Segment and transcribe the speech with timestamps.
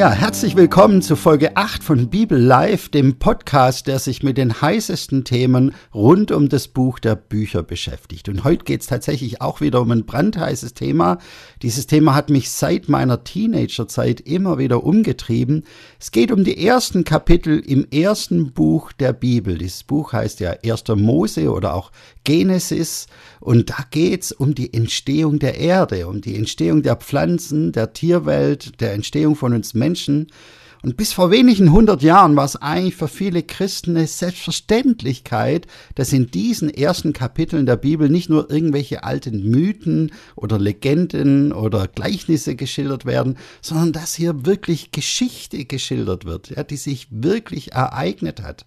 [0.00, 4.62] Ja, herzlich willkommen zu Folge 8 von Bibel Live, dem Podcast, der sich mit den
[4.62, 8.30] heißesten Themen rund um das Buch der Bücher beschäftigt.
[8.30, 11.18] Und heute geht es tatsächlich auch wieder um ein brandheißes Thema.
[11.60, 15.64] Dieses Thema hat mich seit meiner Teenagerzeit immer wieder umgetrieben.
[15.98, 19.58] Es geht um die ersten Kapitel im ersten Buch der Bibel.
[19.58, 20.84] Dieses Buch heißt ja 1.
[20.96, 21.92] Mose oder auch
[22.24, 23.06] Genesis.
[23.40, 27.92] Und da geht es um die Entstehung der Erde, um die Entstehung der Pflanzen, der
[27.92, 30.28] Tierwelt, der Entstehung von uns Menschen.
[30.82, 36.12] Und bis vor wenigen hundert Jahren war es eigentlich für viele Christen eine Selbstverständlichkeit, dass
[36.14, 42.56] in diesen ersten Kapiteln der Bibel nicht nur irgendwelche alten Mythen oder Legenden oder Gleichnisse
[42.56, 48.64] geschildert werden, sondern dass hier wirklich Geschichte geschildert wird, ja, die sich wirklich ereignet hat.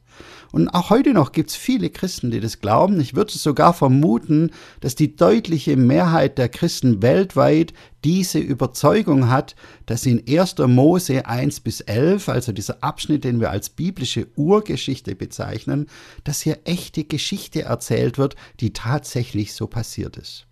[0.52, 3.00] Und auch heute noch gibt es viele Christen, die das glauben.
[3.00, 9.56] Ich würde sogar vermuten, dass die deutliche Mehrheit der Christen weltweit diese Überzeugung hat,
[9.88, 10.58] dass in 1.
[10.68, 15.88] Mose 1 bis 11, also dieser Abschnitt, den wir als biblische Urgeschichte bezeichnen,
[16.24, 20.46] dass hier echte Geschichte erzählt wird, die tatsächlich so passiert ist.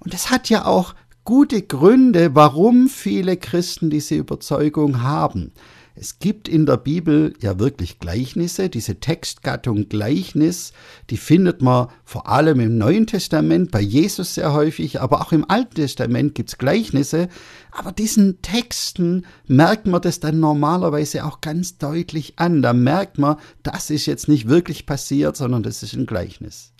[0.00, 5.52] Und es hat ja auch gute Gründe, warum viele Christen diese Überzeugung haben.
[6.00, 8.70] Es gibt in der Bibel ja wirklich Gleichnisse.
[8.70, 10.72] Diese Textgattung Gleichnis,
[11.10, 15.44] die findet man vor allem im Neuen Testament, bei Jesus sehr häufig, aber auch im
[15.50, 17.28] Alten Testament gibt es Gleichnisse.
[17.70, 22.62] Aber diesen Texten merkt man das dann normalerweise auch ganz deutlich an.
[22.62, 26.72] Da merkt man, das ist jetzt nicht wirklich passiert, sondern das ist ein Gleichnis.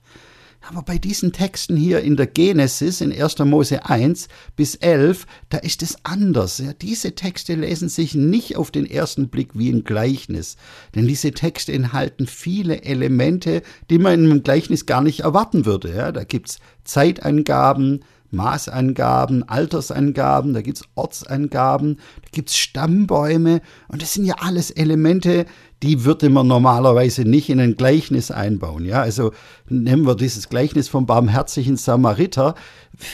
[0.69, 3.39] Aber bei diesen Texten hier in der Genesis, in 1.
[3.41, 6.59] Mose 1 bis 11, da ist es anders.
[6.59, 10.57] Ja, diese Texte lesen sich nicht auf den ersten Blick wie ein Gleichnis.
[10.95, 15.95] Denn diese Texte enthalten viele Elemente, die man in einem Gleichnis gar nicht erwarten würde.
[15.95, 24.25] Ja, da gibt's Zeitangaben, Maßangaben, Altersangaben, da gibt's Ortsangaben, da gibt's Stammbäume und das sind
[24.25, 25.47] ja alles Elemente,
[25.83, 28.85] die würde man normalerweise nicht in ein Gleichnis einbauen.
[28.85, 29.33] Ja, also
[29.69, 32.55] nehmen wir dieses Gleichnis vom barmherzigen Samariter.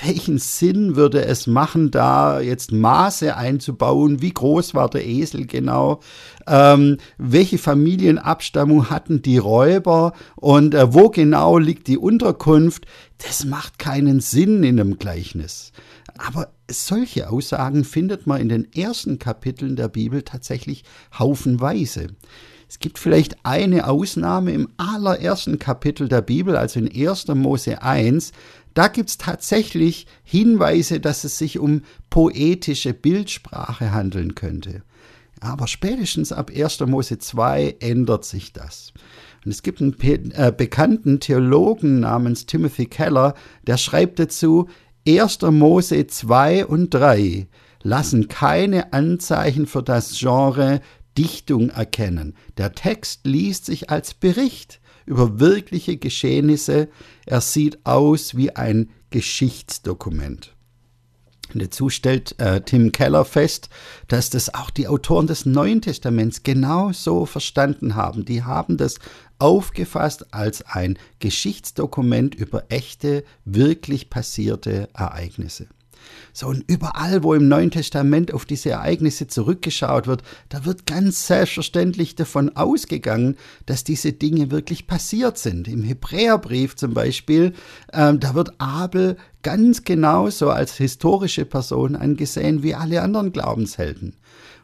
[0.05, 4.21] Welchen Sinn würde es machen, da jetzt Maße einzubauen?
[4.21, 6.01] Wie groß war der Esel genau?
[6.49, 10.13] Ähm, welche Familienabstammung hatten die Räuber?
[10.35, 12.87] Und äh, wo genau liegt die Unterkunft?
[13.19, 15.73] Das macht keinen Sinn in einem Gleichnis.
[16.19, 20.85] Aber solche Aussagen findet man in den ersten Kapiteln der Bibel tatsächlich
[21.19, 22.09] haufenweise.
[22.69, 27.29] Es gibt vielleicht eine Ausnahme im allerersten Kapitel der Bibel, also in 1.
[27.29, 28.33] Mose 1.
[28.75, 34.83] Da gibt es tatsächlich Hinweise, dass es sich um poetische Bildsprache handeln könnte.
[35.41, 36.81] Aber spätestens ab 1.
[36.81, 38.93] Mose 2 ändert sich das.
[39.47, 39.95] Und es gibt einen
[40.33, 43.35] äh, bekannten Theologen namens Timothy Keller,
[43.65, 44.67] der schreibt dazu,
[45.07, 45.43] 1.
[45.43, 47.47] Mose 2 und 3
[47.81, 50.81] lassen keine Anzeichen für das Genre
[51.17, 52.35] Dichtung erkennen.
[52.59, 56.89] Der Text liest sich als Bericht über wirkliche Geschehnisse.
[57.25, 60.56] Er sieht aus wie ein Geschichtsdokument.
[61.53, 63.69] Und dazu stellt äh, Tim Keller fest,
[64.09, 68.25] dass das auch die Autoren des Neuen Testaments genau so verstanden haben.
[68.25, 68.99] Die haben das
[69.39, 75.67] aufgefasst als ein Geschichtsdokument über echte, wirklich passierte Ereignisse.
[76.33, 81.27] So, und überall, wo im Neuen Testament auf diese Ereignisse zurückgeschaut wird, da wird ganz
[81.27, 83.37] selbstverständlich davon ausgegangen,
[83.67, 85.69] dass diese Dinge wirklich passiert sind.
[85.69, 87.55] Im Hebräerbrief zum Beispiel,
[87.93, 94.17] äh, da wird Abel ganz genauso als historische Person angesehen wie alle anderen Glaubenshelden.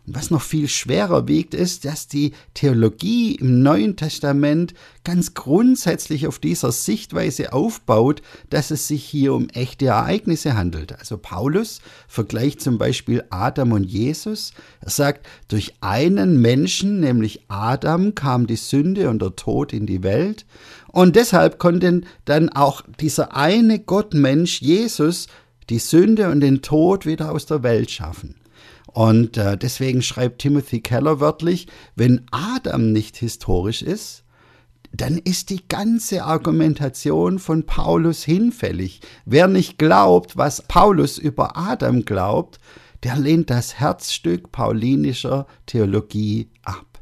[0.04, 4.74] Und was noch viel schwerer wiegt, ist, dass die Theologie im Neuen Testament
[5.04, 8.20] ganz grundsätzlich auf dieser Sichtweise aufbaut,
[8.50, 10.98] dass es sich hier um echte Ereignisse handelt.
[10.98, 14.54] Also Paulus vergleicht zum Beispiel Adam und Jesus.
[14.80, 20.02] Er sagt, durch einen Menschen, nämlich Adam, kam die Sünde und der Tod in die
[20.02, 20.46] Welt.
[20.88, 25.28] Und deshalb konnte dann auch dieser eine Gottmensch, Jesus,
[25.70, 28.41] die Sünde und den Tod wieder aus der Welt schaffen.
[28.92, 31.66] Und äh, deswegen schreibt Timothy Keller wörtlich,
[31.96, 34.24] wenn Adam nicht historisch ist,
[34.92, 39.00] dann ist die ganze Argumentation von Paulus hinfällig.
[39.24, 42.60] Wer nicht glaubt, was Paulus über Adam glaubt,
[43.02, 46.92] der lehnt das Herzstück paulinischer Theologie ab.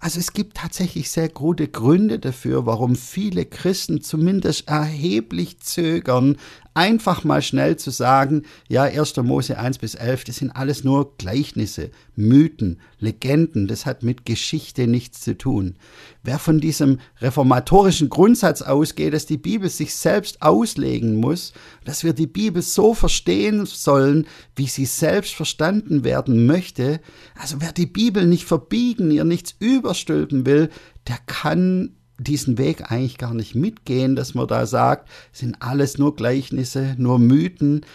[0.00, 6.36] Also es gibt tatsächlich sehr gute Gründe dafür, warum viele Christen zumindest erheblich zögern,
[6.78, 9.16] einfach mal schnell zu sagen, ja, 1.
[9.16, 14.86] Mose 1 bis 11, das sind alles nur Gleichnisse, Mythen, Legenden, das hat mit Geschichte
[14.86, 15.74] nichts zu tun.
[16.22, 21.52] Wer von diesem reformatorischen Grundsatz ausgeht, dass die Bibel sich selbst auslegen muss,
[21.84, 27.00] dass wir die Bibel so verstehen sollen, wie sie selbst verstanden werden möchte,
[27.34, 30.70] also wer die Bibel nicht verbiegen, ihr nichts überstülpen will,
[31.08, 36.16] der kann diesen Weg eigentlich gar nicht mitgehen, dass man da sagt, sind alles nur
[36.16, 37.86] Gleichnisse, nur Mythen.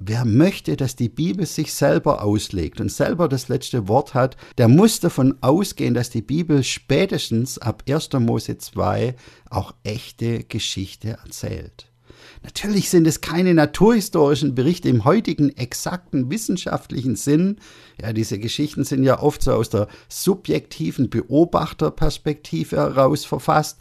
[0.00, 4.68] Wer möchte, dass die Bibel sich selber auslegt und selber das letzte Wort hat, der
[4.68, 8.12] muss davon ausgehen, dass die Bibel spätestens ab 1.
[8.20, 9.16] Mose 2
[9.50, 11.87] auch echte Geschichte erzählt.
[12.42, 17.56] Natürlich sind es keine naturhistorischen Berichte im heutigen exakten wissenschaftlichen Sinn.
[18.00, 23.78] Ja, diese Geschichten sind ja oft so aus der subjektiven Beobachterperspektive heraus verfasst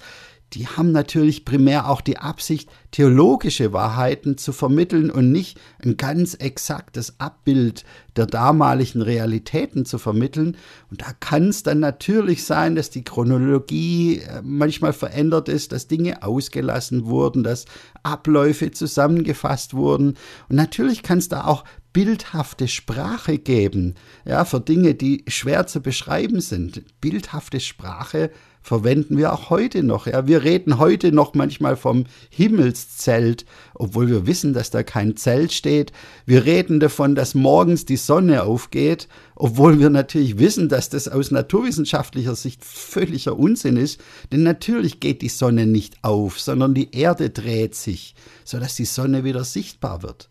[0.53, 6.35] die haben natürlich primär auch die Absicht, theologische Wahrheiten zu vermitteln und nicht ein ganz
[6.35, 7.83] exaktes Abbild
[8.15, 10.55] der damaligen Realitäten zu vermitteln.
[10.89, 15.87] Und da kann es dann natürlich sein, dass die Chronologie äh, manchmal verändert ist, dass
[15.87, 17.65] Dinge ausgelassen wurden, dass
[18.03, 20.15] Abläufe zusammengefasst wurden.
[20.47, 25.81] Und natürlich kann es da auch bildhafte Sprache geben, ja, für Dinge, die schwer zu
[25.81, 26.83] beschreiben sind.
[27.01, 30.07] Bildhafte Sprache verwenden wir auch heute noch.
[30.07, 35.53] Ja, wir reden heute noch manchmal vom Himmelszelt, obwohl wir wissen, dass da kein Zelt
[35.53, 35.91] steht.
[36.25, 41.31] Wir reden davon, dass morgens die Sonne aufgeht, obwohl wir natürlich wissen, dass das aus
[41.31, 44.01] naturwissenschaftlicher Sicht völliger Unsinn ist.
[44.31, 49.23] Denn natürlich geht die Sonne nicht auf, sondern die Erde dreht sich, sodass die Sonne
[49.23, 50.29] wieder sichtbar wird.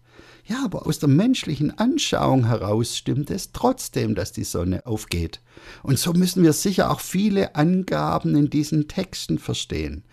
[0.49, 5.41] Ja, aber aus der menschlichen Anschauung heraus stimmt es trotzdem, dass die Sonne aufgeht.
[5.83, 10.05] Und so müssen wir sicher auch viele Angaben in diesen Texten verstehen.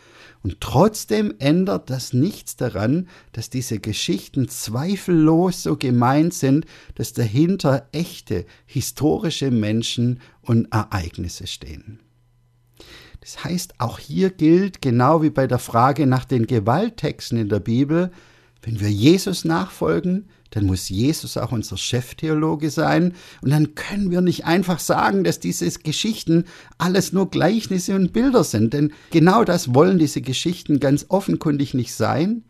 [0.41, 6.65] Und trotzdem ändert das nichts daran, dass diese Geschichten zweifellos so gemeint sind,
[6.95, 11.99] dass dahinter echte historische Menschen und Ereignisse stehen.
[13.21, 17.59] Das heißt, auch hier gilt, genau wie bei der Frage nach den Gewalttexten in der
[17.61, 18.11] Bibel,
[18.63, 23.13] wenn wir Jesus nachfolgen, dann muss Jesus auch unser Cheftheologe sein.
[23.41, 26.45] Und dann können wir nicht einfach sagen, dass diese Geschichten
[26.77, 28.73] alles nur Gleichnisse und Bilder sind.
[28.73, 32.43] Denn genau das wollen diese Geschichten ganz offenkundig nicht sein.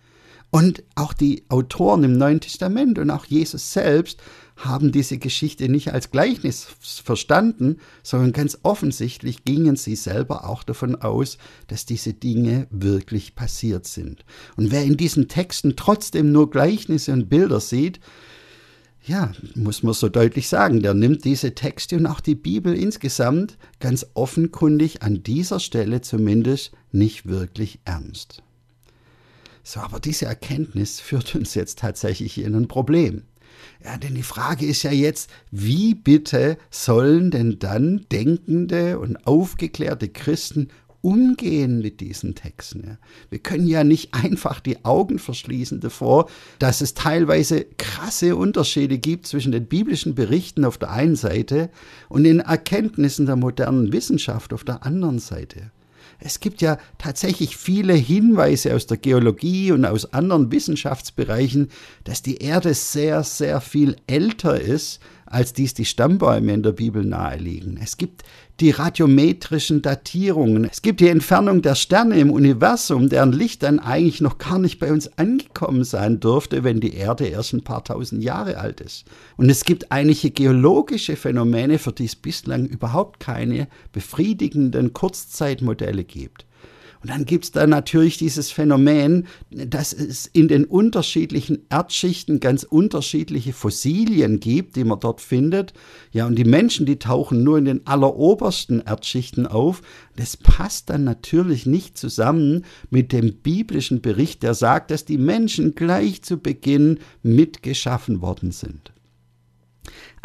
[0.51, 4.21] Und auch die Autoren im Neuen Testament und auch Jesus selbst
[4.56, 10.96] haben diese Geschichte nicht als Gleichnis verstanden, sondern ganz offensichtlich gingen sie selber auch davon
[10.96, 14.26] aus, dass diese Dinge wirklich passiert sind.
[14.56, 18.00] Und wer in diesen Texten trotzdem nur Gleichnisse und Bilder sieht,
[19.06, 23.58] ja, muss man so deutlich sagen, der nimmt diese Texte und auch die Bibel insgesamt
[23.80, 28.44] ganz offenkundig an dieser Stelle zumindest nicht wirklich ernst.
[29.64, 33.24] So, aber diese Erkenntnis führt uns jetzt tatsächlich in ein Problem.
[33.84, 40.08] Ja, denn die Frage ist ja jetzt, wie bitte sollen denn dann denkende und aufgeklärte
[40.08, 40.70] Christen
[41.02, 42.98] umgehen mit diesen Texten.
[43.30, 49.28] Wir können ja nicht einfach die Augen verschließen davor, dass es teilweise krasse Unterschiede gibt
[49.28, 51.70] zwischen den biblischen Berichten auf der einen Seite
[52.08, 55.72] und den Erkenntnissen der modernen Wissenschaft auf der anderen Seite.
[56.25, 61.70] Es gibt ja tatsächlich viele Hinweise aus der Geologie und aus anderen Wissenschaftsbereichen,
[62.06, 67.04] dass die Erde sehr, sehr viel älter ist, als dies die Stammbäume in der Bibel
[67.04, 67.78] naheliegen.
[67.81, 68.24] Es gibt
[68.60, 70.66] die radiometrischen Datierungen.
[70.66, 74.80] Es gibt die Entfernung der Sterne im Universum, deren Licht dann eigentlich noch gar nicht
[74.80, 79.06] bei uns angekommen sein dürfte, wenn die Erde erst ein paar tausend Jahre alt ist.
[79.38, 86.46] Und es gibt einige geologische Phänomene, für die es bislang überhaupt keine befriedigenden Kurzzeitmodelle gibt.
[87.03, 92.63] Und dann gibt es da natürlich dieses Phänomen, dass es in den unterschiedlichen Erdschichten ganz
[92.63, 95.74] unterschiedliche Fossilien gibt, die man dort findet.
[96.13, 99.81] Ja, und die Menschen, die tauchen nur in den allerobersten Erdschichten auf.
[100.15, 105.75] Das passt dann natürlich nicht zusammen mit dem biblischen Bericht, der sagt, dass die Menschen
[105.75, 108.93] gleich zu Beginn mitgeschaffen worden sind.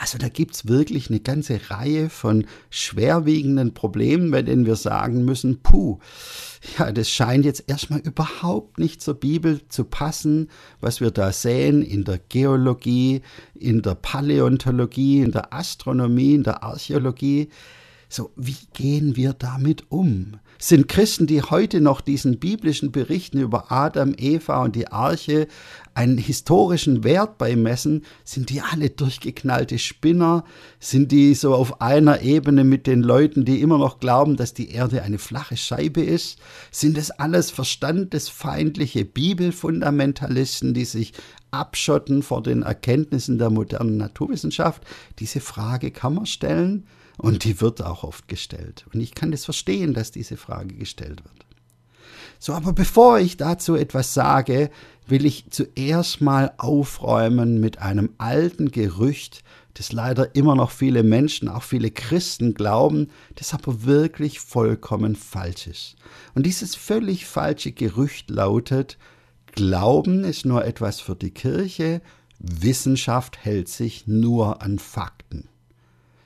[0.01, 5.25] Also da gibt es wirklich eine ganze Reihe von schwerwiegenden Problemen, bei denen wir sagen
[5.25, 5.99] müssen, puh,
[6.79, 10.51] ja, das scheint jetzt erstmal überhaupt nicht zur Bibel zu passen,
[10.81, 13.23] was wir da sehen in der Geologie,
[13.57, 17.49] in der Paläontologie, in der Astronomie, in der Archäologie.
[18.09, 20.39] So, wie gehen wir damit um?
[20.61, 25.49] Sind Christen, die heute noch diesen biblischen Berichten über Adam, Eva und die Arche
[25.99, 30.45] einen historischen Wert beimessen, sind die alle durchgeknallte Spinner?
[30.79, 34.71] Sind die so auf einer Ebene mit den Leuten, die immer noch glauben, dass die
[34.71, 36.39] Erde eine flache Scheibe ist?
[36.71, 41.15] Sind es alles verstandesfeindliche Bibelfundamentalisten, die sich
[41.51, 44.85] abschotten vor den Erkenntnissen der modernen Naturwissenschaft?
[45.19, 46.87] Diese Frage kann man stellen.
[47.17, 48.87] Und die wird auch oft gestellt.
[48.95, 51.49] Und ich kann das verstehen, dass diese Frage gestellt wird.
[52.39, 54.71] So, aber bevor ich dazu etwas sage,
[55.11, 59.43] will ich zuerst mal aufräumen mit einem alten Gerücht,
[59.75, 65.67] das leider immer noch viele Menschen, auch viele Christen glauben, das aber wirklich vollkommen falsch
[65.67, 65.97] ist.
[66.35, 68.99] Und dieses völlig falsche Gerücht lautet,
[69.53, 72.01] Glauben ist nur etwas für die Kirche,
[72.39, 75.49] Wissenschaft hält sich nur an Fakten.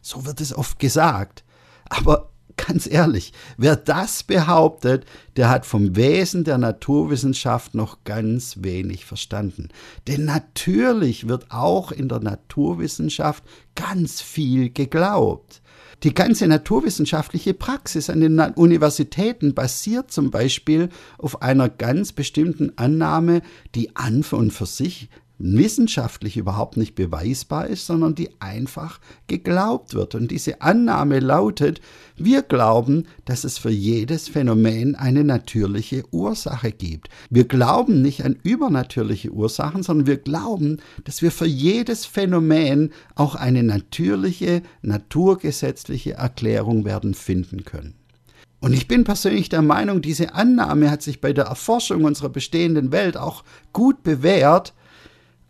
[0.02, 1.44] So wird es oft gesagt.
[1.88, 5.04] Aber ganz ehrlich, wer das behauptet,
[5.36, 9.68] der hat vom Wesen der Naturwissenschaft noch ganz wenig verstanden.
[10.08, 13.44] Denn natürlich wird auch in der Naturwissenschaft
[13.74, 15.62] ganz viel geglaubt.
[16.02, 23.42] Die ganze naturwissenschaftliche Praxis an den Universitäten basiert zum Beispiel auf einer ganz bestimmten Annahme,
[23.76, 25.08] die an und für sich
[25.42, 30.14] wissenschaftlich überhaupt nicht beweisbar ist, sondern die einfach geglaubt wird.
[30.14, 31.80] Und diese Annahme lautet,
[32.16, 37.08] wir glauben, dass es für jedes Phänomen eine natürliche Ursache gibt.
[37.28, 43.34] Wir glauben nicht an übernatürliche Ursachen, sondern wir glauben, dass wir für jedes Phänomen auch
[43.34, 47.94] eine natürliche, naturgesetzliche Erklärung werden finden können.
[48.60, 52.92] Und ich bin persönlich der Meinung, diese Annahme hat sich bei der Erforschung unserer bestehenden
[52.92, 54.72] Welt auch gut bewährt,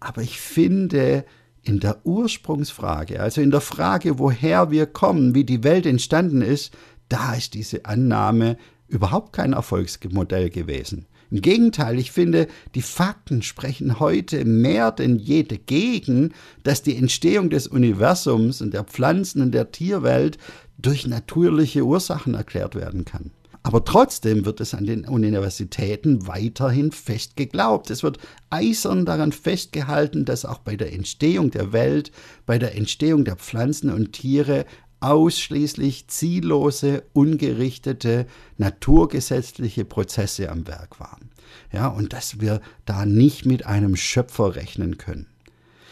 [0.04, 1.24] aber ich finde,
[1.62, 6.72] in der Ursprungsfrage, also in der Frage, woher wir kommen, wie die Welt entstanden ist,
[7.08, 8.56] da ist diese Annahme
[8.88, 11.06] überhaupt kein Erfolgsmodell gewesen.
[11.30, 17.48] Im Gegenteil, ich finde, die Fakten sprechen heute mehr denn je dagegen, dass die Entstehung
[17.48, 20.36] des Universums und der Pflanzen- und der Tierwelt
[20.76, 23.30] durch natürliche Ursachen erklärt werden kann.
[23.64, 27.90] Aber trotzdem wird es an den Universitäten weiterhin fest geglaubt.
[27.90, 28.18] Es wird
[28.50, 32.10] eisern daran festgehalten, dass auch bei der Entstehung der Welt,
[32.44, 34.66] bei der Entstehung der Pflanzen und Tiere
[34.98, 38.26] ausschließlich ziellose, ungerichtete,
[38.56, 41.30] naturgesetzliche Prozesse am Werk waren.
[41.72, 45.26] Ja, und dass wir da nicht mit einem Schöpfer rechnen können.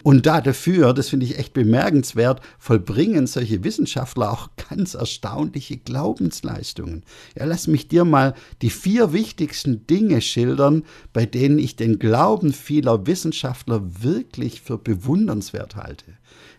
[0.02, 7.04] Und da dafür, das finde ich echt bemerkenswert, vollbringen solche Wissenschaftler auch ganz erstaunliche Glaubensleistungen.
[7.36, 12.52] Ja, lass mich dir mal die vier wichtigsten Dinge schildern, bei denen ich den Glauben
[12.52, 16.04] vieler Wissenschaftler wirklich für bewundernswert halte.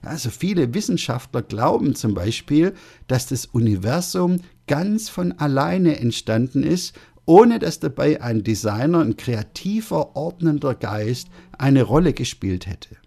[0.03, 2.73] Also viele Wissenschaftler glauben zum Beispiel,
[3.07, 6.93] dass das Universum ganz von alleine entstanden ist
[7.25, 12.97] ohne dass dabei ein Designer, ein kreativer, ordnender Geist eine Rolle gespielt hätte.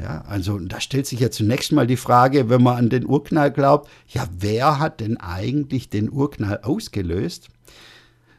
[0.00, 3.50] Ja, also da stellt sich ja zunächst mal die Frage, wenn man an den Urknall
[3.50, 7.48] glaubt, ja, wer hat denn eigentlich den Urknall ausgelöst?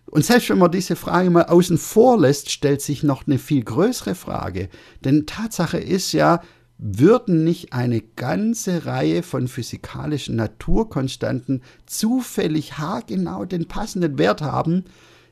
[0.05, 3.63] Und selbst wenn man diese Frage mal außen vor lässt, stellt sich noch eine viel
[3.63, 4.69] größere Frage.
[5.03, 6.41] Denn Tatsache ist ja,
[6.77, 14.85] würden nicht eine ganze Reihe von physikalischen Naturkonstanten zufällig haargenau den passenden Wert haben,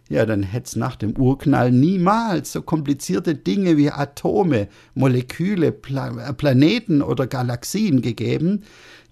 [0.10, 6.32] ja, dann hätte es nach dem Urknall niemals so komplizierte Dinge wie Atome, Moleküle, Pla
[6.34, 8.64] Planeten oder Galaxien gegeben.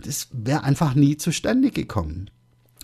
[0.02, 2.30] Das wäre einfach nie zustande gekommen.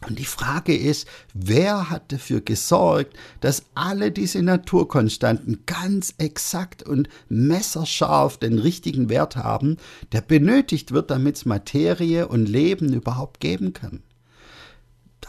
[0.07, 7.07] Und die Frage ist, wer hat dafür gesorgt, dass alle diese Naturkonstanten ganz exakt und
[7.29, 9.77] messerscharf den richtigen Wert haben,
[10.11, 14.01] der benötigt wird, damit es Materie und Leben überhaupt geben kann?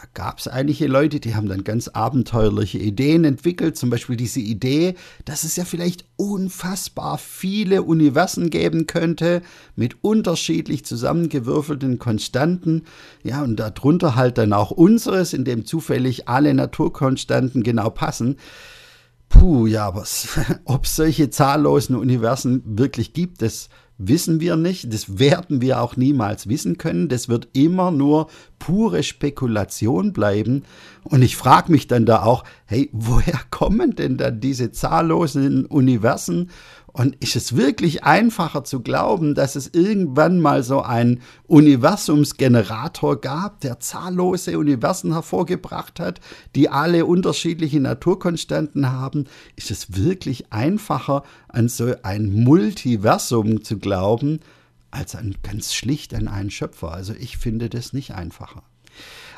[0.03, 4.41] Da gab es einige Leute, die haben dann ganz abenteuerliche Ideen entwickelt, zum Beispiel diese
[4.41, 9.41] Idee, dass es ja vielleicht unfassbar viele Universen geben könnte
[9.77, 12.83] mit unterschiedlich zusammengewürfelten Konstanten,
[13.23, 18.35] ja, und darunter halt dann auch unseres, in dem zufällig alle Naturkonstanten genau passen.
[19.29, 20.03] Puh, ja, aber
[20.65, 25.95] ob es solche zahllosen Universen wirklich gibt, das wissen wir nicht, das werden wir auch
[25.95, 28.27] niemals wissen können, das wird immer nur
[28.59, 30.63] pure Spekulation bleiben.
[31.03, 36.49] Und ich frage mich dann da auch, hey, woher kommen denn dann diese zahllosen Universen
[36.93, 43.61] und ist es wirklich einfacher zu glauben, dass es irgendwann mal so einen Universumsgenerator gab,
[43.61, 46.21] der zahllose Universen hervorgebracht hat,
[46.55, 49.25] die alle unterschiedliche Naturkonstanten haben?
[49.55, 54.39] Ist es wirklich einfacher, an so ein Multiversum zu glauben,
[54.91, 56.93] als an ganz schlicht an einen Schöpfer?
[56.93, 58.61] Also ich finde das nicht einfacher.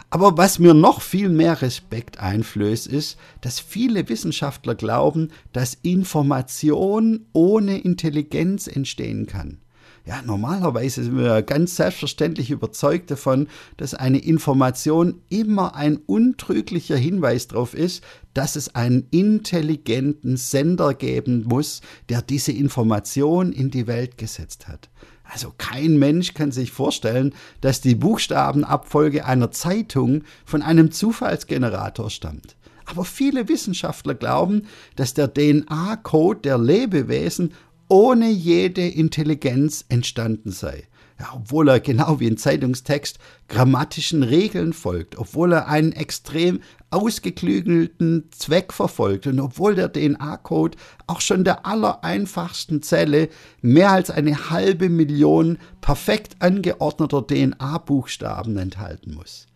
[0.10, 7.26] Aber was mir noch viel mehr Respekt einflößt, ist, dass viele Wissenschaftler glauben, dass Information
[7.34, 9.60] ohne Intelligenz entstehen kann.
[10.08, 13.48] Ja, normalerweise sind wir ganz selbstverständlich überzeugt davon,
[13.78, 18.04] dass eine Information immer ein untrüglicher Hinweis darauf ist,
[18.36, 24.90] dass es einen intelligenten Sender geben muss, der diese Information in die Welt gesetzt hat.
[25.32, 32.56] Also kein Mensch kann sich vorstellen, dass die Buchstabenabfolge einer Zeitung von einem Zufallsgenerator stammt.
[32.86, 37.54] Aber viele Wissenschaftler glauben, dass der DNA-Code der Lebewesen
[37.88, 40.88] ohne jede Intelligenz entstanden sei.
[41.18, 48.30] Ja, obwohl er genau wie ein Zeitungstext grammatischen Regeln folgt, obwohl er einen extrem ausgeklügelten
[48.32, 53.30] Zweck verfolgt und obwohl der DNA-Code auch schon der allereinfachsten Zelle
[53.62, 59.48] mehr als eine halbe Million perfekt angeordneter DNA-Buchstaben enthalten muss.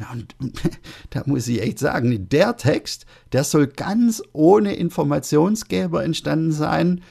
[0.00, 0.34] Ja, und,
[1.10, 7.02] da muss ich echt sagen, der Text, der soll ganz ohne Informationsgeber entstanden sein,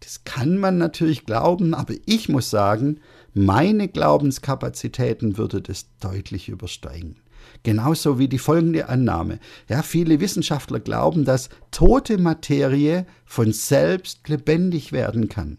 [0.00, 3.00] das kann man natürlich glauben, aber ich muss sagen,
[3.38, 7.16] meine Glaubenskapazitäten würde das deutlich übersteigen.
[7.62, 9.40] Genauso wie die folgende Annahme.
[9.68, 15.58] Ja, viele Wissenschaftler glauben, dass tote Materie von selbst lebendig werden kann.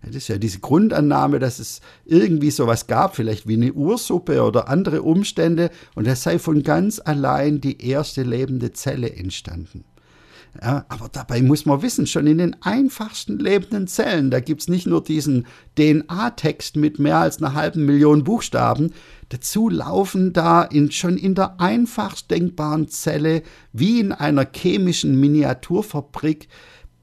[0.00, 4.68] Das ist ja diese Grundannahme, dass es irgendwie sowas gab, vielleicht wie eine Ursuppe oder
[4.68, 9.84] andere Umstände, und es sei von ganz allein die erste lebende Zelle entstanden.
[10.60, 14.68] Ja, aber dabei muss man wissen, schon in den einfachsten lebenden Zellen, da gibt es
[14.68, 18.92] nicht nur diesen DNA-Text mit mehr als einer halben Million Buchstaben,
[19.28, 26.48] dazu laufen da in, schon in der einfachst denkbaren Zelle wie in einer chemischen Miniaturfabrik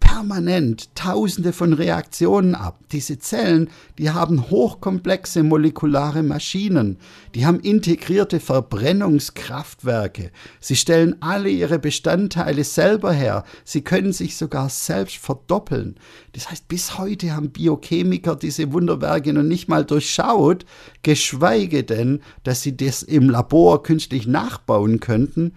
[0.06, 2.80] permanent Tausende von Reaktionen ab.
[2.92, 6.98] Diese Zellen, die haben hochkomplexe molekulare Maschinen,
[7.34, 14.70] die haben integrierte Verbrennungskraftwerke, sie stellen alle ihre Bestandteile selber her, sie können sich sogar
[14.70, 15.96] selbst verdoppeln.
[16.34, 20.66] Das heißt, bis heute haben Biochemiker diese Wunderwerke noch nicht mal durchschaut,
[21.04, 25.54] geschweige denn, dass sie das im Labor künstlich nachbauen könnten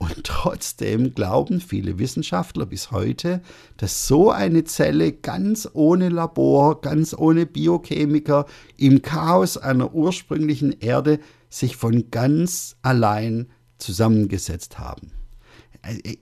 [0.00, 3.42] und trotzdem glauben viele Wissenschaftler bis heute,
[3.76, 8.46] dass so eine Zelle ganz ohne Labor, ganz ohne Biochemiker
[8.78, 15.12] im Chaos einer ursprünglichen Erde sich von ganz allein zusammengesetzt haben.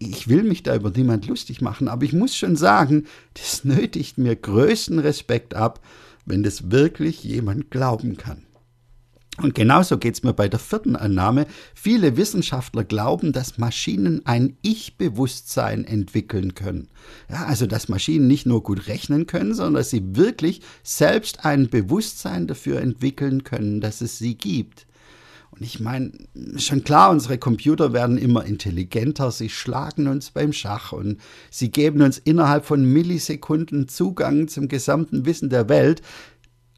[0.00, 4.18] Ich will mich da über niemand lustig machen, aber ich muss schon sagen, das nötigt
[4.18, 5.80] mir größten Respekt ab,
[6.26, 8.47] wenn das wirklich jemand glauben kann.
[9.40, 11.46] Und genauso geht es mir bei der vierten Annahme.
[11.74, 16.88] Viele Wissenschaftler glauben, dass Maschinen ein Ich-Bewusstsein entwickeln können.
[17.30, 21.68] Ja, also dass Maschinen nicht nur gut rechnen können, sondern dass sie wirklich selbst ein
[21.68, 24.88] Bewusstsein dafür entwickeln können, dass es sie gibt.
[25.50, 26.12] Und ich meine,
[26.56, 31.18] schon klar, unsere Computer werden immer intelligenter, sie schlagen uns beim Schach und
[31.50, 36.02] sie geben uns innerhalb von Millisekunden Zugang zum gesamten Wissen der Welt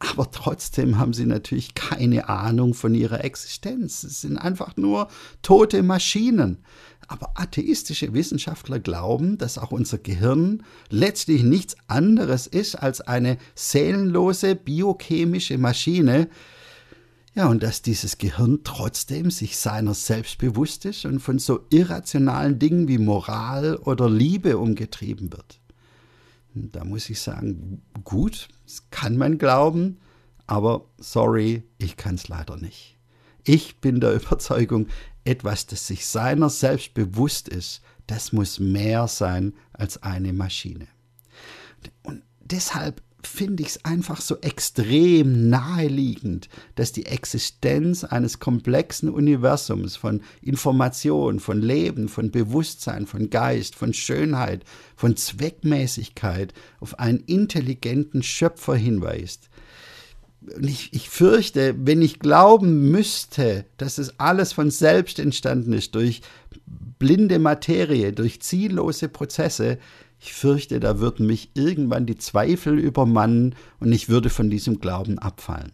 [0.00, 4.02] aber trotzdem haben sie natürlich keine Ahnung von ihrer Existenz.
[4.02, 5.08] Es sind einfach nur
[5.42, 6.64] tote Maschinen.
[7.06, 14.54] Aber atheistische Wissenschaftler glauben, dass auch unser Gehirn letztlich nichts anderes ist als eine seelenlose
[14.54, 16.28] biochemische Maschine.
[17.34, 22.58] Ja, und dass dieses Gehirn trotzdem sich seiner selbst bewusst ist und von so irrationalen
[22.58, 25.59] Dingen wie Moral oder Liebe umgetrieben wird.
[26.54, 30.00] Da muss ich sagen, gut, das kann man glauben,
[30.46, 32.98] aber sorry, ich kann es leider nicht.
[33.44, 34.88] Ich bin der Überzeugung,
[35.24, 40.88] etwas, das sich seiner selbst bewusst ist, das muss mehr sein als eine Maschine.
[42.02, 49.96] Und deshalb finde ich es einfach so extrem naheliegend, dass die Existenz eines komplexen Universums
[49.96, 54.64] von Information, von Leben, von Bewusstsein, von Geist, von Schönheit,
[54.96, 59.48] von Zweckmäßigkeit auf einen intelligenten Schöpfer hinweist.
[60.56, 65.94] Und ich, ich fürchte, wenn ich glauben müsste, dass es alles von selbst entstanden ist,
[65.94, 66.22] durch
[66.98, 69.78] blinde Materie, durch ziellose Prozesse,
[70.20, 75.18] ich fürchte, da würden mich irgendwann die Zweifel übermannen und ich würde von diesem Glauben
[75.18, 75.72] abfallen.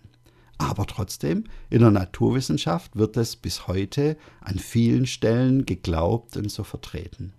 [0.56, 6.64] Aber trotzdem, in der Naturwissenschaft wird es bis heute an vielen Stellen geglaubt und so
[6.64, 7.32] vertreten.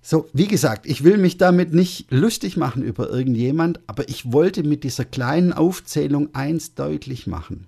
[0.00, 4.62] So, wie gesagt, ich will mich damit nicht lustig machen über irgendjemand, aber ich wollte
[4.62, 7.66] mit dieser kleinen Aufzählung eins deutlich machen.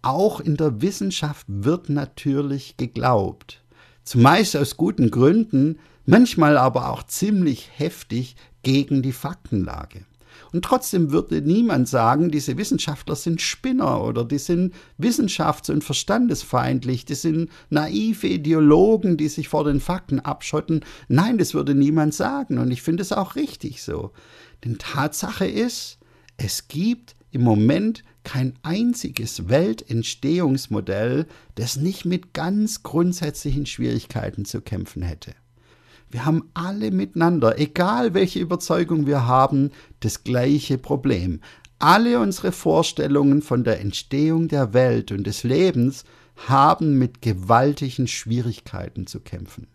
[0.00, 3.60] Auch in der Wissenschaft wird natürlich geglaubt.
[4.04, 10.04] Zumeist aus guten Gründen, manchmal aber auch ziemlich heftig gegen die Faktenlage.
[10.52, 17.04] Und trotzdem würde niemand sagen, diese Wissenschaftler sind Spinner oder die sind wissenschafts- und verstandesfeindlich,
[17.04, 20.84] die sind naive Ideologen, die sich vor den Fakten abschotten.
[21.08, 24.12] Nein, das würde niemand sagen und ich finde es auch richtig so.
[24.64, 25.98] Denn Tatsache ist,
[26.36, 35.02] es gibt im Moment kein einziges Weltentstehungsmodell, das nicht mit ganz grundsätzlichen Schwierigkeiten zu kämpfen
[35.02, 35.34] hätte.
[36.14, 41.40] Wir haben alle miteinander, egal welche Überzeugung wir haben, das gleiche Problem.
[41.80, 46.04] Alle unsere Vorstellungen von der Entstehung der Welt und des Lebens
[46.46, 49.66] haben mit gewaltigen Schwierigkeiten zu kämpfen.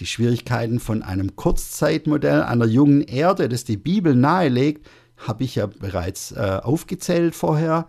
[0.00, 4.84] Die Schwierigkeiten von einem Kurzzeitmodell einer jungen Erde, das die Bibel nahelegt,
[5.18, 7.86] habe ich ja bereits äh, aufgezählt vorher.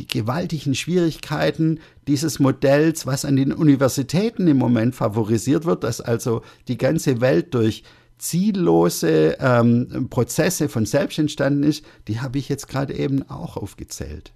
[0.00, 6.40] Die gewaltigen Schwierigkeiten dieses Modells, was an den Universitäten im Moment favorisiert wird, dass also
[6.68, 7.84] die ganze Welt durch
[8.16, 14.32] ziellose ähm, Prozesse von selbst entstanden ist, die habe ich jetzt gerade eben auch aufgezählt.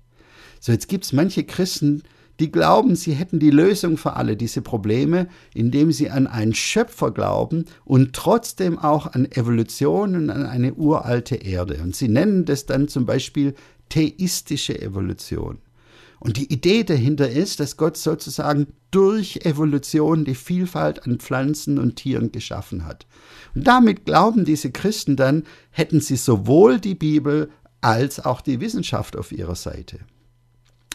[0.61, 2.03] So, jetzt gibt es manche Christen,
[2.41, 7.11] die glauben, sie hätten die Lösung für alle diese Probleme, indem sie an einen Schöpfer
[7.11, 11.79] glauben und trotzdem auch an Evolution und an eine uralte Erde.
[11.83, 13.55] Und sie nennen das dann zum Beispiel
[13.95, 15.59] theistische Evolution.
[16.19, 21.95] Und die Idee dahinter ist, dass Gott sozusagen durch Evolution die Vielfalt an Pflanzen und
[21.95, 23.07] Tieren geschaffen hat.
[23.55, 27.51] Und damit glauben diese Christen dann, hätten sie sowohl die Bibel
[27.83, 30.01] als auch die Wissenschaft auf ihrer Seite.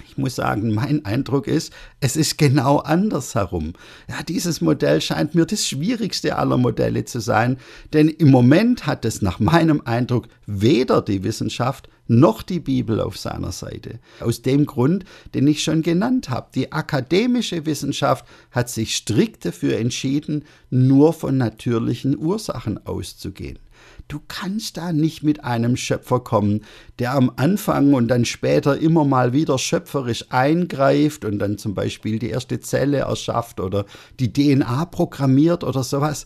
[0.09, 3.73] Ich muss sagen, mein Eindruck ist, es ist genau andersherum.
[4.07, 7.57] Ja, dieses Modell scheint mir das schwierigste aller Modelle zu sein,
[7.93, 13.19] denn im Moment hat es nach meinem Eindruck weder die Wissenschaft noch die Bibel auf
[13.19, 13.99] seiner Seite.
[14.19, 16.47] Aus dem Grund, den ich schon genannt habe.
[16.55, 23.59] Die akademische Wissenschaft hat sich strikt dafür entschieden, nur von natürlichen Ursachen auszugehen.
[24.09, 26.65] Du kannst da nicht mit einem Schöpfer kommen,
[26.97, 32.17] der am Anfang und dann später immer mal wieder schöpferisch eingreift und dann zum Beispiel
[32.17, 33.85] die erste Zelle erschafft oder
[34.19, 36.25] die DNA programmiert oder sowas.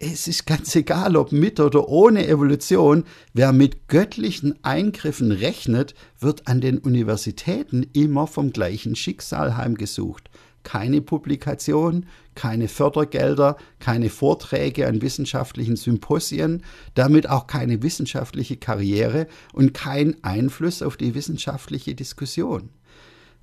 [0.00, 6.48] Es ist ganz egal, ob mit oder ohne Evolution, wer mit göttlichen Eingriffen rechnet, wird
[6.48, 10.28] an den Universitäten immer vom gleichen Schicksal heimgesucht
[10.66, 19.74] keine Publikation, keine Fördergelder, keine Vorträge an wissenschaftlichen Symposien, damit auch keine wissenschaftliche Karriere und
[19.74, 22.70] kein Einfluss auf die wissenschaftliche Diskussion.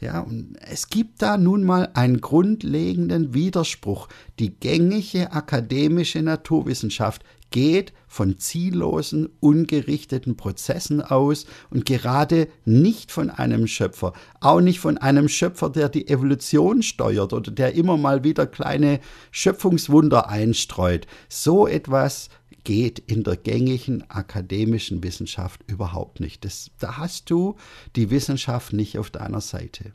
[0.01, 4.09] Ja, und es gibt da nun mal einen grundlegenden Widerspruch.
[4.37, 13.67] Die gängige akademische Naturwissenschaft geht von ziellosen, ungerichteten Prozessen aus und gerade nicht von einem
[13.67, 18.47] Schöpfer, auch nicht von einem Schöpfer, der die Evolution steuert oder der immer mal wieder
[18.47, 18.99] kleine
[19.31, 21.05] Schöpfungswunder einstreut.
[21.29, 22.29] So etwas
[22.63, 26.43] geht in der gängigen akademischen Wissenschaft überhaupt nicht.
[26.45, 27.55] Das, da hast du
[27.95, 29.91] die Wissenschaft nicht auf deiner Seite.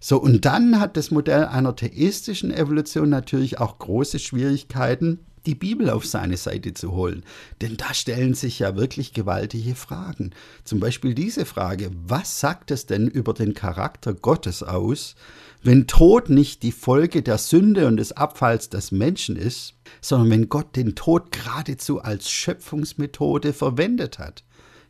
[0.00, 5.88] So, und dann hat das Modell einer theistischen Evolution natürlich auch große Schwierigkeiten, die Bibel
[5.88, 7.24] auf seine Seite zu holen.
[7.62, 10.32] Denn da stellen sich ja wirklich gewaltige Fragen.
[10.62, 15.16] Zum Beispiel diese Frage, was sagt es denn über den Charakter Gottes aus,
[15.62, 20.48] wenn Tod nicht die Folge der Sünde und des Abfalls des Menschen ist, sondern wenn
[20.50, 24.44] Gott den Tod geradezu als Schöpfungsmethode verwendet hat?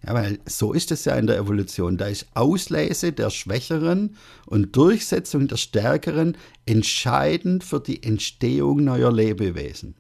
[0.07, 1.97] Ja, weil so ist es ja in der Evolution.
[1.97, 4.17] Da ist Auslese der Schwächeren
[4.47, 9.95] und Durchsetzung der Stärkeren entscheidend für die Entstehung neuer Lebewesen.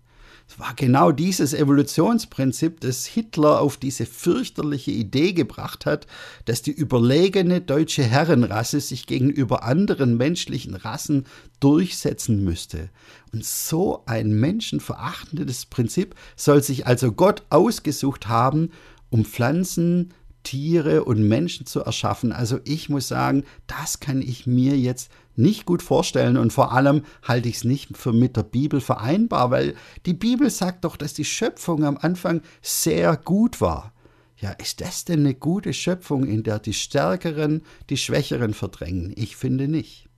[0.50, 6.06] Es war genau dieses Evolutionsprinzip, das Hitler auf diese fürchterliche Idee gebracht hat,
[6.46, 11.26] dass die überlegene deutsche Herrenrasse sich gegenüber anderen menschlichen Rassen
[11.60, 12.88] durchsetzen müsste.
[13.32, 18.70] Und so ein menschenverachtendes Prinzip soll sich also Gott ausgesucht haben,
[19.10, 22.32] um Pflanzen, Tiere und Menschen zu erschaffen.
[22.32, 27.02] Also ich muss sagen, das kann ich mir jetzt nicht gut vorstellen und vor allem
[27.22, 29.74] halte ich es nicht für mit der Bibel vereinbar, weil
[30.06, 33.92] die Bibel sagt doch, dass die Schöpfung am Anfang sehr gut war.
[34.36, 39.12] Ja, ist das denn eine gute Schöpfung, in der die Stärkeren die Schwächeren verdrängen?
[39.16, 40.08] Ich finde nicht.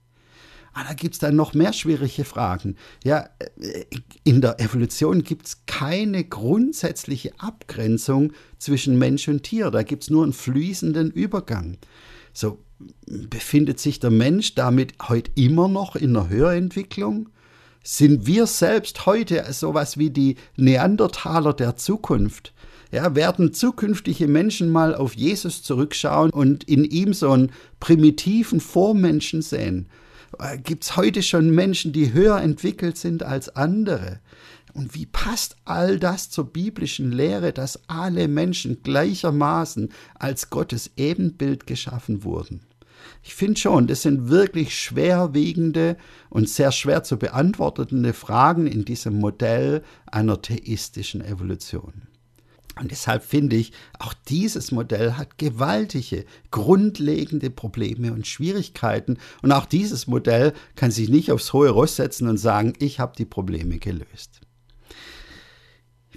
[0.73, 2.77] Ah, da gibt es dann noch mehr schwierige Fragen.
[3.03, 3.29] Ja,
[3.59, 3.85] äh,
[4.23, 9.69] in der Evolution gibt es keine grundsätzliche Abgrenzung zwischen Mensch und Tier.
[9.69, 11.77] Da gibt es nur einen fließenden Übergang.
[12.31, 12.59] So
[13.05, 17.29] befindet sich der Mensch damit heute immer noch in der Höherentwicklung?
[17.83, 22.53] Sind wir selbst heute sowas wie die Neandertaler der Zukunft?
[22.91, 29.41] Ja, werden zukünftige Menschen mal auf Jesus zurückschauen und in ihm so einen primitiven Vormenschen
[29.41, 29.87] sehen?
[30.37, 34.19] Äh, Gibt es heute schon Menschen, die höher entwickelt sind als andere?
[34.73, 41.67] Und wie passt all das zur biblischen Lehre, dass alle Menschen gleichermaßen als Gottes Ebenbild
[41.67, 42.61] geschaffen wurden?
[43.23, 45.97] Ich finde schon, das sind wirklich schwerwiegende
[46.29, 52.07] und sehr schwer zu beantwortende Fragen in diesem Modell einer theistischen Evolution.
[52.79, 59.17] Und deshalb finde ich, auch dieses Modell hat gewaltige, grundlegende Probleme und Schwierigkeiten.
[59.41, 63.13] Und auch dieses Modell kann sich nicht aufs hohe Ross setzen und sagen, ich habe
[63.15, 64.41] die Probleme gelöst.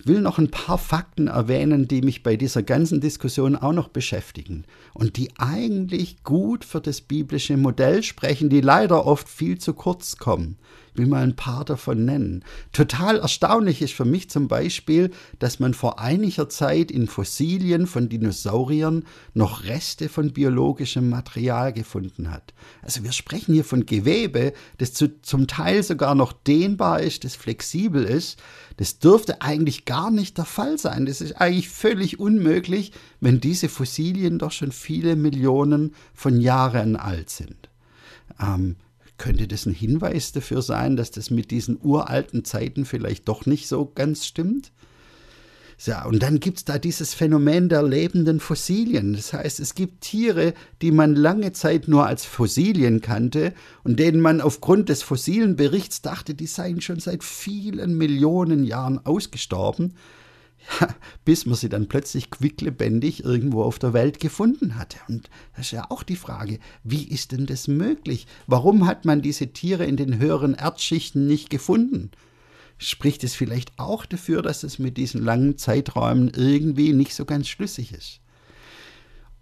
[0.04, 3.88] Ich will noch ein paar Fakten erwähnen, die mich bei dieser ganzen Diskussion auch noch
[3.88, 9.72] beschäftigen und die eigentlich gut für das biblische Modell sprechen, die leider oft viel zu
[9.72, 10.58] kurz kommen
[10.94, 12.44] will mal ein paar davon nennen.
[12.72, 18.08] Total erstaunlich ist für mich zum Beispiel, dass man vor einiger Zeit in Fossilien von
[18.08, 19.04] Dinosauriern
[19.34, 22.54] noch Reste von biologischem Material gefunden hat.
[22.82, 27.34] Also wir sprechen hier von Gewebe, das zu, zum Teil sogar noch dehnbar ist, das
[27.34, 28.40] flexibel ist.
[28.76, 31.06] Das dürfte eigentlich gar nicht der Fall sein.
[31.06, 37.30] Das ist eigentlich völlig unmöglich, wenn diese Fossilien doch schon viele Millionen von Jahren alt
[37.30, 37.68] sind.
[38.40, 38.76] Ähm,
[39.18, 43.68] könnte das ein Hinweis dafür sein, dass das mit diesen uralten Zeiten vielleicht doch nicht
[43.68, 44.72] so ganz stimmt?
[45.84, 49.12] Ja, und dann gibt es da dieses Phänomen der lebenden Fossilien.
[49.12, 54.20] Das heißt, es gibt Tiere, die man lange Zeit nur als Fossilien kannte und denen
[54.20, 59.94] man aufgrund des fossilen Berichts dachte, die seien schon seit vielen Millionen Jahren ausgestorben
[61.24, 64.98] bis man sie dann plötzlich quicklebendig irgendwo auf der Welt gefunden hatte.
[65.08, 68.26] Und das ist ja auch die Frage, wie ist denn das möglich?
[68.46, 72.10] Warum hat man diese Tiere in den höheren Erdschichten nicht gefunden?
[72.78, 77.48] Spricht es vielleicht auch dafür, dass es mit diesen langen Zeiträumen irgendwie nicht so ganz
[77.48, 78.20] schlüssig ist?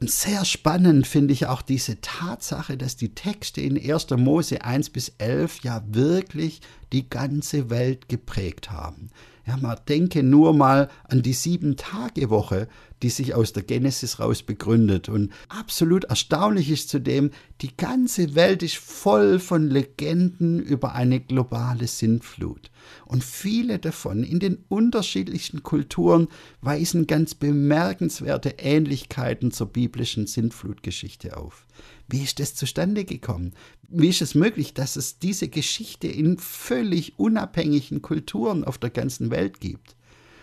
[0.00, 4.10] Und sehr spannend finde ich auch diese Tatsache, dass die Texte in 1.
[4.10, 6.60] Mose 1 bis 11 ja wirklich
[6.92, 9.10] die ganze Welt geprägt haben.
[9.46, 12.68] Ja, man denke nur mal an die Sieben-Tage-Woche,
[13.02, 15.08] die sich aus der Genesis raus begründet.
[15.08, 21.88] Und absolut erstaunlich ist zudem, die ganze Welt ist voll von Legenden über eine globale
[21.88, 22.70] Sintflut.
[23.04, 26.28] Und viele davon in den unterschiedlichsten Kulturen
[26.60, 31.66] weisen ganz bemerkenswerte Ähnlichkeiten zur biblischen Sintflutgeschichte auf.
[32.12, 33.54] Wie ist das zustande gekommen?
[33.88, 39.30] Wie ist es möglich, dass es diese Geschichte in völlig unabhängigen Kulturen auf der ganzen
[39.30, 39.96] Welt gibt?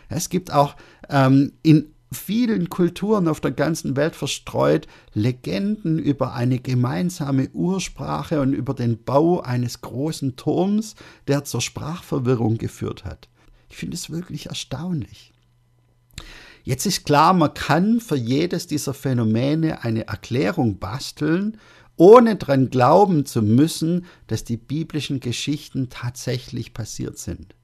[0.10, 0.76] Es gibt auch
[1.10, 8.54] ähm, in vielen Kulturen auf der ganzen Welt verstreut Legenden über eine gemeinsame Ursprache und
[8.54, 10.96] über den Bau eines großen Turms,
[11.28, 13.30] der zur Sprachverwirrung geführt hat.
[13.70, 15.34] Ich finde es wirklich erstaunlich.
[16.64, 21.58] Jetzt ist klar, man kann für jedes dieser Phänomene eine Erklärung basteln,
[21.96, 27.56] ohne daran glauben zu müssen, dass die biblischen Geschichten tatsächlich passiert sind.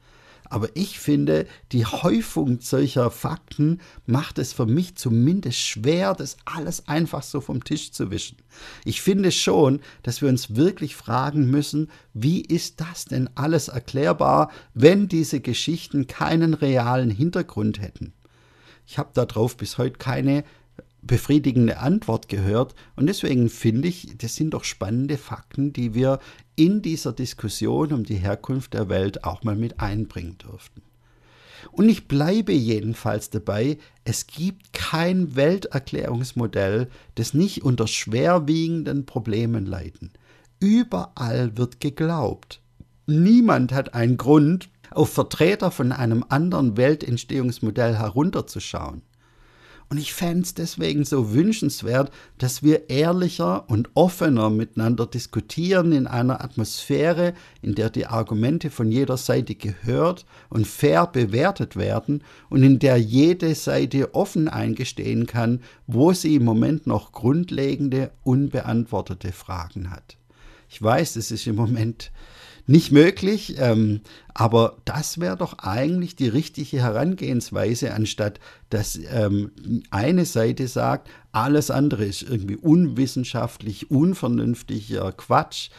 [0.49, 6.87] Aber ich finde, die Häufung solcher Fakten macht es für mich zumindest schwer, das alles
[6.87, 8.37] einfach so vom Tisch zu wischen.
[8.83, 14.51] Ich finde schon, dass wir uns wirklich fragen müssen, wie ist das denn alles erklärbar,
[14.73, 18.13] wenn diese Geschichten keinen realen Hintergrund hätten?
[18.87, 20.43] Ich habe darauf bis heute keine
[21.05, 22.75] befriedigende Antwort gehört.
[22.95, 26.19] Und deswegen finde ich, das sind doch spannende Fakten, die wir
[26.55, 30.81] in dieser Diskussion um die Herkunft der Welt auch mal mit einbringen dürften.
[31.71, 40.11] Und ich bleibe jedenfalls dabei, es gibt kein Welterklärungsmodell, das nicht unter schwerwiegenden Problemen leiden.
[40.59, 42.61] Überall wird geglaubt.
[43.07, 49.01] Niemand hat einen Grund, auf Vertreter von einem anderen Weltentstehungsmodell herunterzuschauen.
[49.87, 56.07] Und ich fände es deswegen so wünschenswert, dass wir ehrlicher und offener miteinander diskutieren in
[56.07, 62.63] einer Atmosphäre, in der die Argumente von jeder Seite gehört und fair bewertet werden und
[62.63, 69.91] in der jede Seite offen eingestehen kann, wo sie im Moment noch grundlegende, unbeantwortete Fragen
[69.91, 70.17] hat.
[70.67, 72.11] Ich weiß, es ist im Moment
[72.67, 73.55] nicht möglich.
[73.57, 74.01] Ähm,
[74.33, 79.51] aber das wäre doch eigentlich die richtige Herangehensweise, anstatt dass ähm,
[79.91, 85.69] eine Seite sagt, alles andere ist irgendwie unwissenschaftlich, unvernünftiger Quatsch.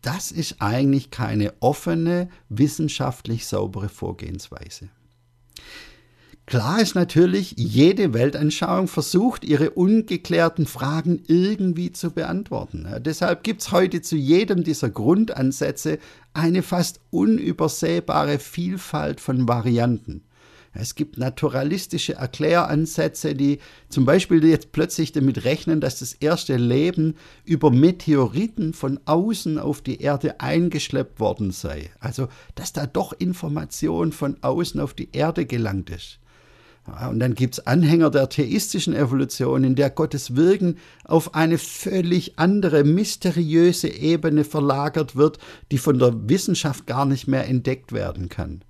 [0.00, 4.88] Das ist eigentlich keine offene, wissenschaftlich saubere Vorgehensweise.
[6.46, 12.86] Klar ist natürlich, jede Weltanschauung versucht, ihre ungeklärten Fragen irgendwie zu beantworten.
[12.90, 15.98] Ja, deshalb gibt es heute zu jedem dieser Grundansätze
[16.34, 20.24] eine fast unübersehbare Vielfalt von Varianten.
[20.74, 23.58] Es gibt naturalistische Erkläransätze, die
[23.90, 29.82] zum Beispiel jetzt plötzlich damit rechnen, dass das erste Leben über Meteoriten von außen auf
[29.82, 31.90] die Erde eingeschleppt worden sei.
[32.00, 36.21] Also, dass da doch Information von außen auf die Erde gelangt ist.
[37.08, 42.38] Und dann gibt es Anhänger der theistischen Evolution, in der Gottes Wirken auf eine völlig
[42.40, 45.38] andere, mysteriöse Ebene verlagert wird,
[45.70, 48.64] die von der Wissenschaft gar nicht mehr entdeckt werden kann.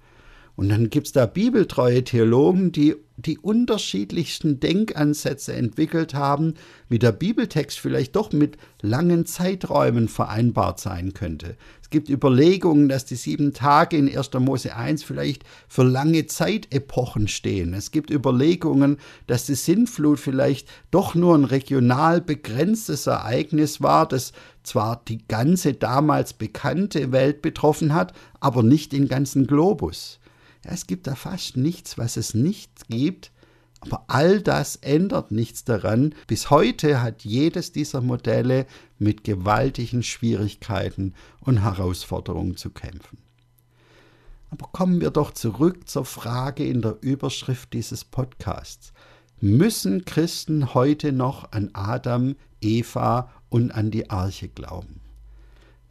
[0.56, 6.54] Und dann gibt es da bibeltreue Theologen, die die unterschiedlichsten Denkansätze entwickelt haben,
[6.88, 11.56] wie der Bibeltext vielleicht doch mit langen Zeiträumen vereinbart sein könnte.
[11.80, 14.32] Es gibt Überlegungen, dass die sieben Tage in 1.
[14.40, 17.74] Mose 1 vielleicht für lange Zeitepochen stehen.
[17.74, 24.32] Es gibt Überlegungen, dass die Sintflut vielleicht doch nur ein regional begrenztes Ereignis war, das
[24.62, 30.18] zwar die ganze damals bekannte Welt betroffen hat, aber nicht den ganzen Globus.
[30.64, 33.32] Ja, es gibt da fast nichts, was es nicht gibt,
[33.80, 36.14] aber all das ändert nichts daran.
[36.28, 38.66] Bis heute hat jedes dieser Modelle
[38.98, 43.18] mit gewaltigen Schwierigkeiten und Herausforderungen zu kämpfen.
[44.50, 48.92] Aber kommen wir doch zurück zur Frage in der Überschrift dieses Podcasts.
[49.40, 55.01] Müssen Christen heute noch an Adam, Eva und an die Arche glauben?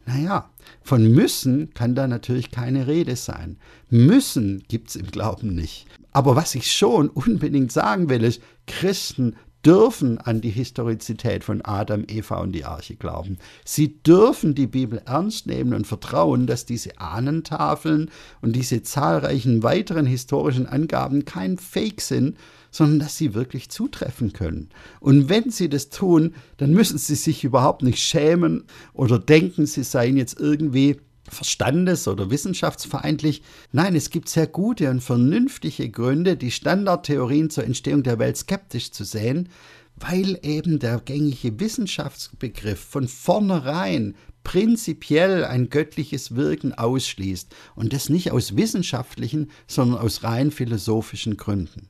[0.04, 0.50] Naja,
[0.82, 3.56] von müssen kann da natürlich keine Rede sein.
[3.88, 5.86] Müssen gibt es im Glauben nicht.
[6.12, 12.04] Aber was ich schon unbedingt sagen will, ist, Christen dürfen an die Historizität von Adam,
[12.08, 13.38] Eva und die Arche glauben.
[13.64, 20.06] Sie dürfen die Bibel ernst nehmen und vertrauen, dass diese Ahnentafeln und diese zahlreichen weiteren
[20.06, 22.36] historischen Angaben kein Fake sind,
[22.70, 24.70] sondern dass sie wirklich zutreffen können.
[24.98, 29.84] Und wenn sie das tun, dann müssen sie sich überhaupt nicht schämen oder denken, sie
[29.84, 30.98] seien jetzt irgendwie
[31.32, 33.42] verstandes- oder wissenschaftsfeindlich.
[33.72, 38.90] Nein, es gibt sehr gute und vernünftige Gründe, die Standardtheorien zur Entstehung der Welt skeptisch
[38.92, 39.48] zu sehen,
[39.96, 44.14] weil eben der gängige Wissenschaftsbegriff von vornherein
[44.44, 51.88] prinzipiell ein göttliches Wirken ausschließt und das nicht aus wissenschaftlichen, sondern aus rein philosophischen Gründen.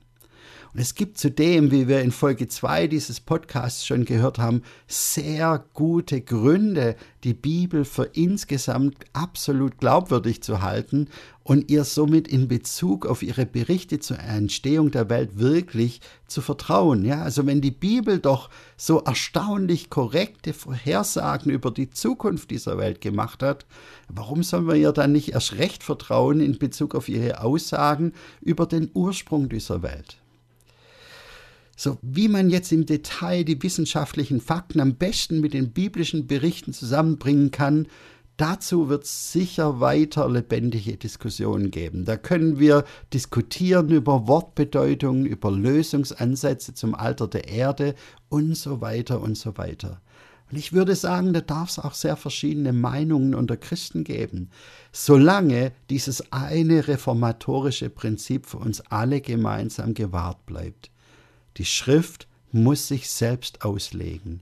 [0.75, 5.63] Und es gibt zudem, wie wir in Folge 2 dieses Podcasts schon gehört haben, sehr
[5.75, 11.09] gute Gründe, die Bibel für insgesamt absolut glaubwürdig zu halten
[11.43, 17.05] und ihr somit in Bezug auf ihre Berichte zur Entstehung der Welt wirklich zu vertrauen.
[17.05, 23.03] Ja, also wenn die Bibel doch so erstaunlich korrekte Vorhersagen über die Zukunft dieser Welt
[23.03, 23.67] gemacht hat,
[24.09, 28.65] warum sollen wir ihr dann nicht erst recht vertrauen in Bezug auf ihre Aussagen über
[28.65, 30.22] den Ursprung dieser Welt?
[31.77, 36.73] So wie man jetzt im Detail die wissenschaftlichen Fakten am besten mit den biblischen Berichten
[36.73, 37.87] zusammenbringen kann,
[38.37, 42.05] dazu wird es sicher weiter lebendige Diskussionen geben.
[42.05, 47.95] Da können wir diskutieren über Wortbedeutungen, über Lösungsansätze zum Alter der Erde
[48.29, 50.01] und so weiter und so weiter.
[50.51, 54.51] Und ich würde sagen, da darf es auch sehr verschiedene Meinungen unter Christen geben,
[54.93, 60.91] solange dieses eine reformatorische Prinzip für uns alle gemeinsam gewahrt bleibt.
[61.57, 64.41] Die Schrift muss sich selbst auslegen.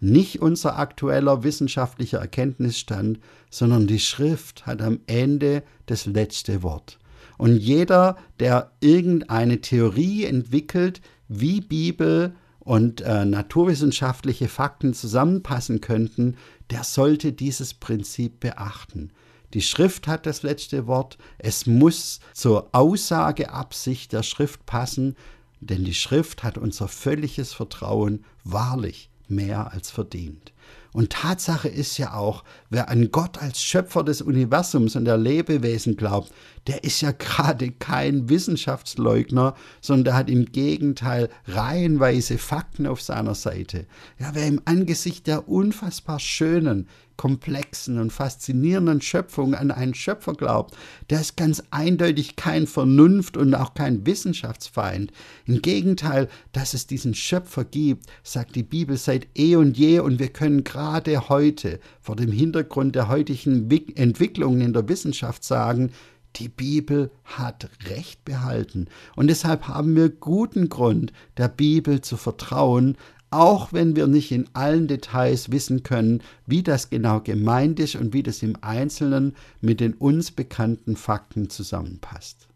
[0.00, 3.20] Nicht unser aktueller wissenschaftlicher Erkenntnisstand,
[3.50, 6.98] sondern die Schrift hat am Ende das letzte Wort.
[7.38, 16.36] Und jeder, der irgendeine Theorie entwickelt, wie Bibel und äh, naturwissenschaftliche Fakten zusammenpassen könnten,
[16.70, 19.10] der sollte dieses Prinzip beachten.
[19.54, 21.18] Die Schrift hat das letzte Wort.
[21.38, 25.16] Es muss zur Aussageabsicht der Schrift passen
[25.62, 30.52] denn die Schrift hat unser völliges Vertrauen wahrlich mehr als verdient.
[30.92, 35.96] Und Tatsache ist ja auch, wer an Gott als Schöpfer des Universums und der Lebewesen
[35.96, 36.32] glaubt,
[36.66, 43.34] der ist ja gerade kein Wissenschaftsleugner, sondern der hat im Gegenteil reihenweise Fakten auf seiner
[43.34, 43.86] Seite.
[44.18, 46.88] Ja, wer im Angesicht der unfassbar schönen,
[47.22, 50.76] komplexen und faszinierenden Schöpfung an einen Schöpfer glaubt,
[51.08, 55.12] der ist ganz eindeutig kein Vernunft und auch kein Wissenschaftsfeind.
[55.46, 60.18] Im Gegenteil, dass es diesen Schöpfer gibt, sagt die Bibel seit eh und je und
[60.18, 65.92] wir können gerade heute vor dem Hintergrund der heutigen Entwicklungen in der Wissenschaft sagen,
[66.34, 68.88] die Bibel hat Recht behalten.
[69.14, 72.96] Und deshalb haben wir guten Grund, der Bibel zu vertrauen,
[73.32, 78.12] auch wenn wir nicht in allen Details wissen können, wie das genau gemeint ist und
[78.12, 82.48] wie das im Einzelnen mit den uns bekannten Fakten zusammenpasst.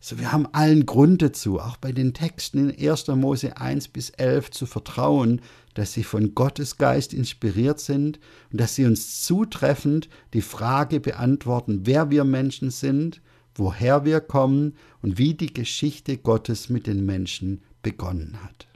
[0.00, 3.08] So, wir haben allen Grund dazu, auch bei den Texten in 1.
[3.08, 5.40] Mose 1 bis 11 zu vertrauen,
[5.74, 8.20] dass sie von Gottes Geist inspiriert sind
[8.52, 13.20] und dass sie uns zutreffend die Frage beantworten, wer wir Menschen sind,
[13.56, 18.67] woher wir kommen und wie die Geschichte Gottes mit den Menschen begonnen hat.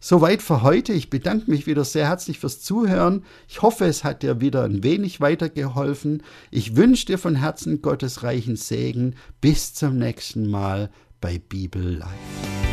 [0.00, 0.92] Soweit für heute.
[0.92, 3.24] Ich bedanke mich wieder sehr herzlich fürs Zuhören.
[3.48, 6.22] Ich hoffe, es hat dir wieder ein wenig weitergeholfen.
[6.50, 9.16] Ich wünsche dir von Herzen Gottes reichen Segen.
[9.40, 10.90] Bis zum nächsten Mal
[11.20, 12.67] bei Bibel Live.